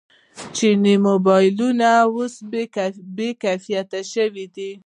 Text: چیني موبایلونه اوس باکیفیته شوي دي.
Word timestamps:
چیني 0.55 0.93
موبایلونه 1.07 1.89
اوس 2.13 2.33
باکیفیته 3.17 3.99
شوي 4.13 4.45
دي. 4.55 4.71